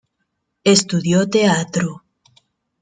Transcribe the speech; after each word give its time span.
Estudió 0.63 1.29
teatro. 1.29 2.01